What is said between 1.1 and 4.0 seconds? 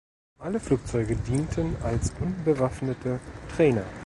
dienten als unbewaffnete Trainer.